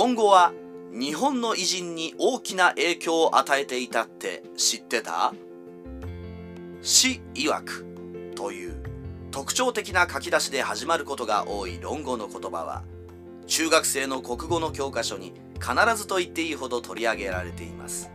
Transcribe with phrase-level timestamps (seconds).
[0.00, 0.54] 論語は
[0.98, 5.34] 日本の偉人に大きな影響を与えていたって知ってた？
[6.80, 7.84] 詩曰く
[8.34, 8.82] という
[9.30, 12.82] 特徴的な書き出しで始まることが多い論語の言葉は
[13.46, 18.10] 中学生の国語の教科書に必ずと言っていいほど取り上げられています。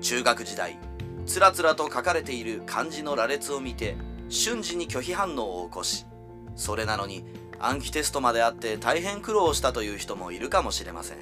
[0.00, 0.78] 中学時代
[1.26, 3.96] つらつらと書かれている漢字の羅列を見て
[4.28, 6.06] 瞬時に拒否反応を起こし
[6.54, 7.24] それなのに
[7.58, 11.18] 暗記テストまであって大変苦労したという人もいるかもしれません。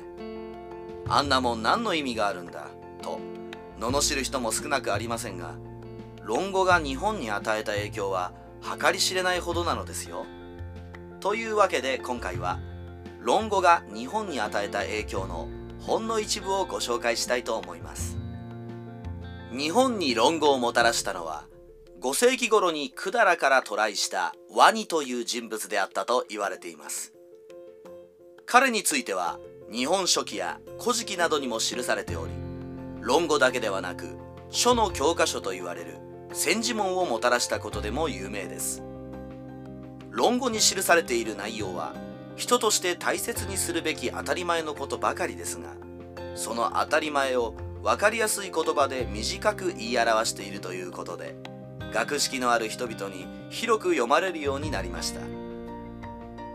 [1.08, 2.68] あんなもん何の意味があるんだ？
[3.02, 3.20] と
[3.78, 5.54] 罵る人も少なくありませんが
[6.22, 8.32] 論語が日本に与えた影響は
[8.80, 10.24] 計り知れないほどなのですよ。
[11.20, 12.58] というわけで今回は
[13.20, 15.48] 論語が日本に与えた影響の
[15.80, 18.16] ほんの一部をご紹介したいと思います。
[19.52, 21.44] 日本に論語をもたらしたのは
[22.04, 27.14] 5世紀頃に百済から渡来したワニという人物であったと言われています。
[28.44, 29.38] 彼については
[29.72, 32.32] 日本書紀や古事記などにも記されており
[33.00, 34.18] 論語だけではなく
[34.50, 35.96] 書の教科書と言われる
[36.34, 38.82] 千字文をもたらしたことでも有名です。
[40.10, 41.94] 論語に記されている内容は
[42.36, 45.70] 人として大切にするべき当たり前のことばかりですが
[46.34, 51.53] その当たり前を分かりやすい言葉で短く言い表しているということで
[51.94, 55.20] 学識のある人々に広く読まれるようになりました。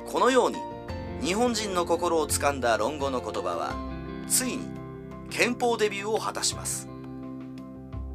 [0.06, 0.58] このように
[1.26, 3.74] 日本人の心をつかんだ論語の言葉は
[4.28, 4.68] ついに
[5.30, 6.90] 憲法デビューを果たします。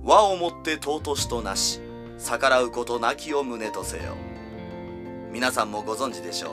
[0.03, 1.81] 和をもって尊しとなし
[2.19, 4.03] 逆らうことなきを胸とせよ。
[5.33, 6.51] 皆さんもご存知でしょ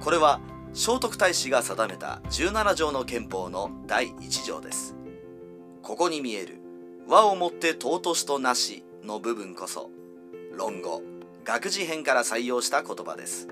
[0.00, 0.02] う。
[0.02, 0.40] これは
[0.74, 4.96] 聖徳太子が定めた17条の憲法の第1条です。
[5.84, 6.60] ここに見える
[7.06, 9.90] 和をもって尊しとなしの部分こそ
[10.56, 11.02] 論語
[11.44, 13.48] 学辞編から採用した言葉です。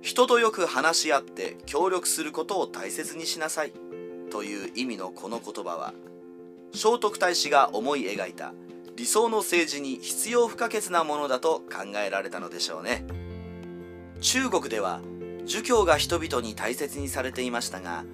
[0.00, 3.72] 人とよく話し合って協力することを大切にしなさい
[4.30, 5.92] という意味のこの言葉は
[6.72, 8.52] 聖徳太子が思い描いた
[8.96, 13.04] 理想の政治に必要不可欠なものだと考えられたのでしょうね。
[14.20, 15.00] 中国では
[15.44, 18.04] 儒教が人々に大切にされていましたが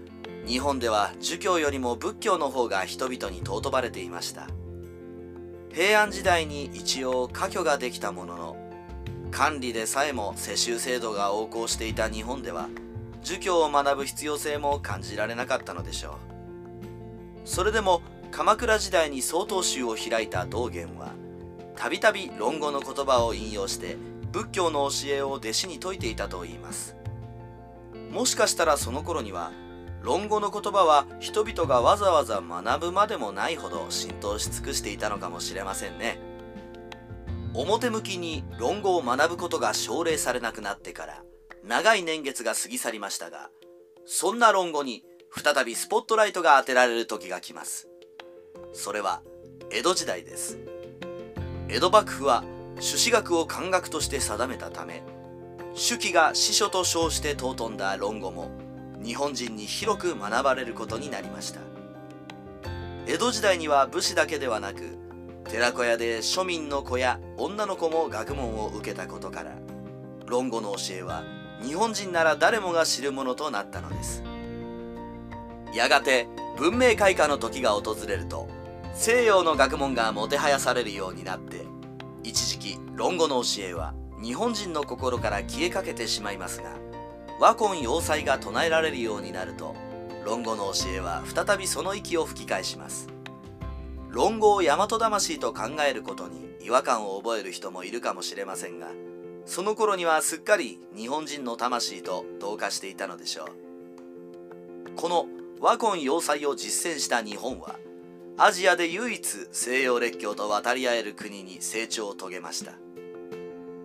[0.47, 4.49] 日本では儒教よりも仏教の方が人々に尊ばれていました。
[5.73, 8.57] 平安時代に一応科挙ができたものの
[9.31, 12.69] 管理でさえも世襲制度が横行していた日本では
[13.23, 17.49] 儒教を学ぶ必要性も感じられなかったのでしょう。
[17.49, 21.13] それでも鎌倉時代に曹洞宗を開いた道元は
[21.75, 23.97] たびたび論語の言葉を引用して
[24.31, 26.97] 仏教の教えを弟子に説いていたといいます。
[28.11, 29.53] もしかしたらその頃には
[30.03, 36.19] 論語の言葉は人々がわざわざ学ぶまでもないほど浸透し尽くしていたのかもしれませんね。
[37.55, 41.23] 表向きに論語を学ぶことが奨励されなくなってから
[41.65, 43.51] 長い年月が過ぎ去りましたが
[44.07, 47.89] そんな論語に再びスポットライトが当てられる時が来ます。
[48.73, 49.23] それは
[49.71, 50.59] 江戸時代です。
[51.69, 52.43] 江戸幕府は
[52.81, 55.03] 朱子学を漢学として定めたため
[55.75, 58.51] 朱記が司書と称して尊んだ論語も
[59.05, 61.61] 日本人に広く学ばれることになりました。
[63.07, 64.97] 江戸時代には武士だけではなく
[65.51, 69.57] 寺子屋で庶民の子や女の子も学問を受けたことから
[70.27, 71.25] 論語の教えは
[71.61, 74.23] 日本人なら誰もが知るものとなったのです。
[75.75, 78.49] やがて文明開化の時が訪れると
[78.95, 81.65] 西洋の学問がもてはやされるようになって
[82.23, 86.77] 一時期論語の教えは日本人の心から消えかけてしまいますが
[87.39, 89.75] 和魂要塞が唱えられるようになると
[90.25, 93.09] 論語の教えは再びその息を吹き返します。
[94.11, 98.89] 論語を大和魂と考えることに違和感を覚える人もいるかもしれませんが
[99.47, 103.47] その頃にはすっかり日本人の魂と同化していたのでしょう。
[104.95, 105.27] この
[105.61, 107.77] 和魂要塞を実践した日本は
[108.37, 112.73] アジアで唯一西洋列強と渡り合える国に成長を遂げました。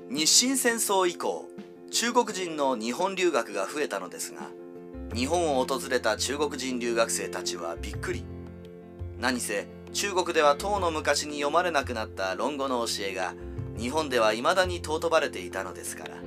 [0.10, 1.50] 日清戦争以降
[2.00, 4.52] 中国人の日本留学が増えたのですが
[5.16, 8.24] 日本を訪れた中国人留学生たちはびっくり。
[9.20, 13.34] 何せ中国では唐の昔に読まれなくなった論語の教えが
[13.80, 16.18] 日本では未だに尊ばれていたのですから。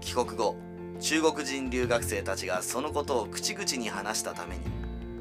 [0.00, 0.56] 帰国後
[0.98, 4.62] 中国人留学生たちがそのことを口々に話したために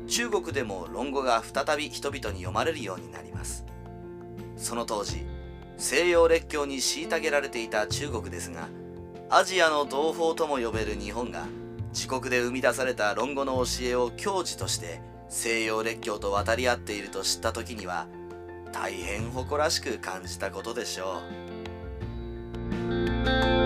[0.07, 3.65] 中国でも論語が再び人々に読まれるようになります。
[4.55, 5.27] その当時
[5.77, 8.67] 西洋列強に虐げられていた中国ですが
[9.29, 11.47] アジアの同胞とも呼べる日本が
[11.89, 18.07] 自国で生み出された論語の教えを教授として西洋列強と渡り合っていると知った時には
[18.71, 21.21] 大変誇らしく感じたことでしょ
[23.53, 23.56] う。